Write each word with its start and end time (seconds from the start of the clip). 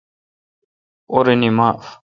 اورنی 1.13 1.49
معاف۔ 1.57 1.87